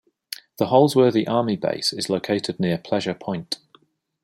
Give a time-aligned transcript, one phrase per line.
[0.57, 3.59] The Holsworthy Army Base is located near Pleasure Point.